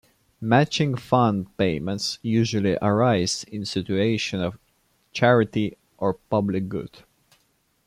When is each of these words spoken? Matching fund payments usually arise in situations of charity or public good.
Matching 0.41 0.95
fund 0.95 1.55
payments 1.57 2.17
usually 2.23 2.75
arise 2.81 3.43
in 3.47 3.65
situations 3.65 4.41
of 4.41 4.57
charity 5.13 5.77
or 5.99 6.15
public 6.15 6.67
good. 6.69 7.03